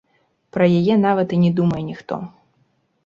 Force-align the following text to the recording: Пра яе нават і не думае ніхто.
Пра 0.55 0.65
яе 0.79 0.95
нават 1.05 1.27
і 1.37 1.41
не 1.43 1.51
думае 1.59 1.83
ніхто. 1.91 2.21